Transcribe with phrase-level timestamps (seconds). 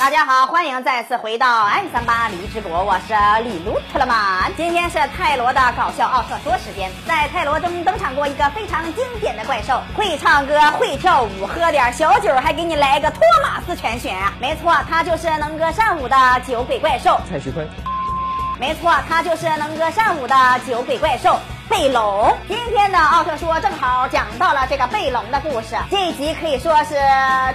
[0.00, 3.12] 大家好，欢迎再次回到 M 三八离之国，我是
[3.44, 4.50] 李路特勒曼。
[4.56, 14.32] 今天是泰罗的搞笑奥特说时间，在泰罗中登场过一个非常经典的怪兽，会唱歌，会跳舞，喝点小酒，还给你来个托马斯全旋啊！
[14.40, 16.16] 没错，他就是能歌善舞的
[16.48, 17.68] 酒鬼怪兽蔡徐坤。
[18.58, 20.34] 没错，他就是能歌善舞的
[20.66, 21.38] 酒鬼怪兽。
[21.70, 25.76] 贝龙，今天的奥特说正好讲到了这个贝龙的故事。
[25.88, 26.96] 这一集可以说是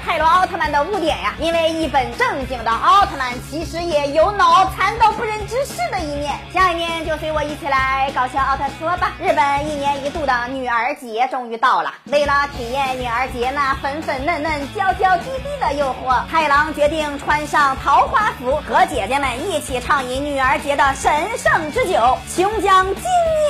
[0.06, 6.34] 泰罗奥特曼的污点呀，因为一本正经的奥特曼其实也有脑残到不忍直视的一面。
[6.54, 9.12] 下面就随我一起来搞笑奥特说吧。
[9.20, 23.04] 日本一年一度的女儿节终于到了，为了体验女儿节那粉粉嫩嫩、娇娇滴滴的诱惑，太郎决定穿上桃花服，和姐姐们一起畅饮女儿节的神圣之酒——琼浆精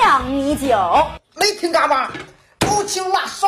[0.04, 0.55] 酿米。
[0.58, 2.12] 酒没听嘎巴？
[2.60, 3.48] 不请拉手。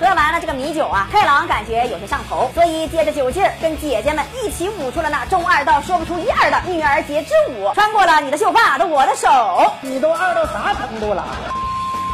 [0.00, 9.72] 喝完了这个米酒啊，太郎感觉有些上头，所以借着酒劲儿，跟姐姐们一起舞出了那中二到说不出一二的女儿节之舞，穿过了你的秀发的我的手。
[9.80, 11.26] 你都二到啥程度了？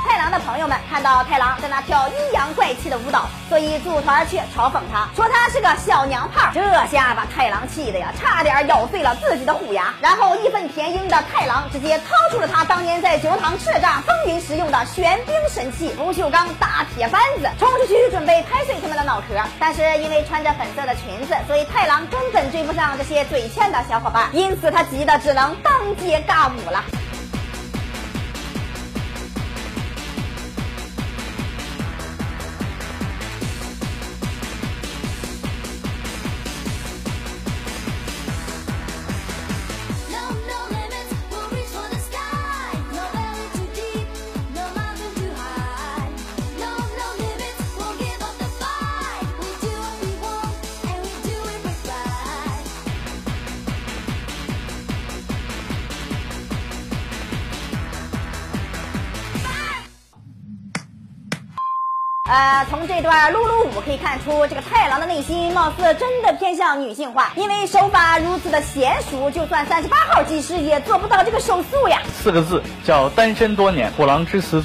[0.04, 6.50] 太郎的朋友们看到太郎在那跳阴阳怪气的舞蹈，所以组团去嘲讽他，说他是个小娘炮。
[6.52, 9.94] 这下把太郎气的呀，差点咬碎了自己的虎牙。
[10.02, 19.34] 然后义愤填膺的太郎直接掏出了他当年在酒堂叱咤风云时用的玄冰神器不锈钢大铁扳子，冲出去准备拍碎他们的脑壳。
[19.58, 26.84] 但是因为穿着粉色的裙子，所以太郎根本追不上这些嘴欠的小伙伴，因此他急得只能当街尬舞了。
[62.26, 72.00] 呃，从这段撸撸舞可以看出，这个太郎的内心貌似真的偏向女性化，因为手法如此的娴熟，就算三十八号技师也做不到这个手速呀。
[72.14, 74.64] 四个字叫单身多年，虎狼之词。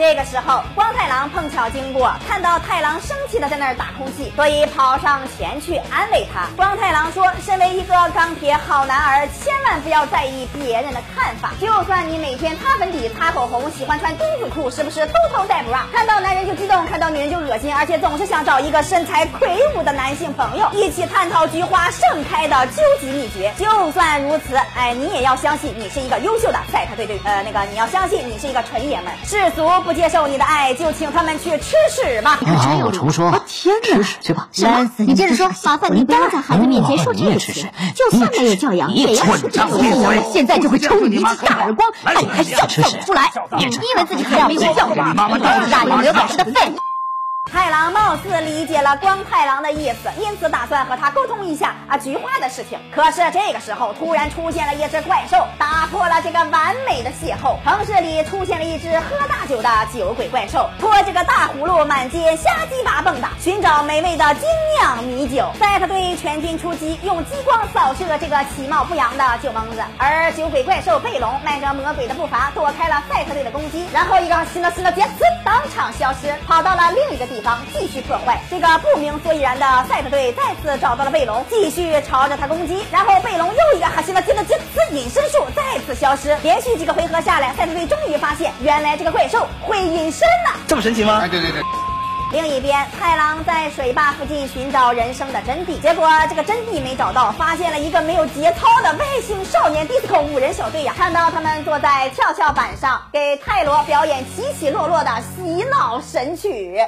[0.00, 6.48] 这个时候，光太郎碰巧经过，看到太郎生气的在那儿打空气，所以跑上前去安慰他。
[6.56, 11.50] 光太郎说：“身为一个钢铁好男儿，千万不要在意别人的看法。
[11.60, 23.52] 就算你每天擦粉底、擦口红，喜欢穿丁字裤，是不是偷偷带 bra，看到男人就激动，看到女人就恶心，而且总是想找一个身材魁梧的男性朋友，一起探讨菊花盛开的究极秘诀。
[23.58, 29.12] 就算如此，哎，你也要相信你是一个优秀的赛特队队，呃，那个你要相信你是一个纯爷们。
[29.26, 32.38] 世 俗不。”接受你的爱，就请他们去吃屎吧！
[32.56, 33.30] 好，我重说。
[33.46, 33.96] 天哪！
[33.98, 34.48] 吃屎去吧！
[34.50, 34.90] 什么？
[34.96, 35.46] 你接着说。
[35.62, 37.66] 麻烦你不要在孩子面前说这个词。
[37.94, 43.30] 就算没有教养，也要说这种言现在就会抽你一记大耳光，看你还笑笑不出来。
[43.58, 45.28] 你以为自己很没教养吗？
[45.28, 46.89] 你是大有没有本事的废物！
[47.52, 52.78] 太郎貌似理解了光太郎的意思，因此打算和他沟通一下啊菊花的事情。
[52.94, 57.56] 可是这个时候，突然出现了一只怪兽，打破了这个完美的邂逅。
[57.64, 61.48] 城市里出现了一只喝大酒的酒鬼怪兽，拖着个大
[61.84, 64.48] 满街瞎鸡巴蹦跶，寻找美味的精
[64.78, 65.50] 酿米酒。
[65.58, 69.82] 赛特队全军出击，用激光扫射这个其貌不扬的酒蒙子。
[69.98, 77.40] 而酒鬼怪兽贝龙迈着魔鬼的步伐，躲开了赛特队的攻击，然后一个新的新的杰斯当场消失，跑到了另一个地。
[77.40, 82.84] 方继续破坏，这个不明所以然的赛特队再次找到了贝龙，继续朝着他攻击。
[82.92, 86.36] 然后贝龙又一个哈希的新的杰斯隐身术再次消失。
[86.42, 91.20] 连续几个回合下来，赛特队终于发现，原来这个怪兽会隐身呢，这么神奇吗？
[91.22, 91.62] 哎，对对对。
[92.32, 100.94] 另一边，太郎在水坝附近寻找人生的真谛，结果这个真谛没找到，发现了一个没有节操的外星少年 disco 五人小队呀！
[100.96, 106.78] 看到他们坐在跳跳板上，给泰罗表演起起落落的洗脑神曲。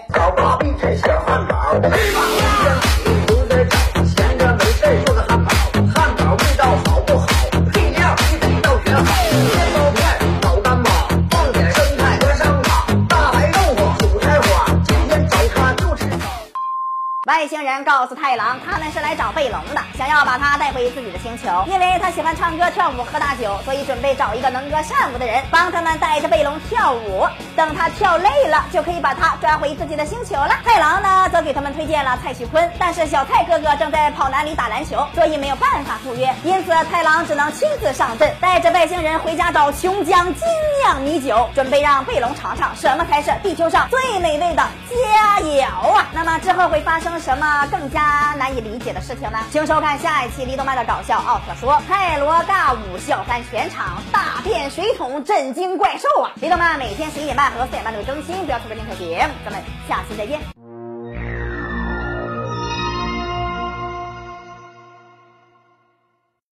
[17.32, 21.64] 外星人告诉太郎，他们是来找贝龙的，想要把他带回自己的星球。
[21.66, 27.26] 因为他喜欢唱歌、跳舞、喝大酒，所以准备找一个能歌善舞的人帮他们带着贝龙跳舞。
[27.56, 30.50] 等他跳累了，就可以把他抓回自己的星球了。
[30.62, 36.30] 太郎呢，则给他们推荐了蔡徐坤，但是小蔡哥哥正在跑男里打篮球，所以没有办法赴约。
[36.44, 40.46] 因此，太郎只能亲自上阵，带着外星人回家找琼浆精
[40.84, 46.06] 酿米酒，准备让贝龙尝尝什么才是地球上最美味的佳肴啊！
[46.12, 47.32] 那么之后会发生什？
[47.42, 49.38] 么更加难以理解的事情呢？
[49.50, 56.30] 请收看下一期李动漫的搞笑奥特说，泰罗尬舞笑翻全场，大变水桶震惊怪兽啊！
[56.36, 60.61] 李动漫每天十一点半和四点半都会更新，不要错过精彩节目，咱们下期再见。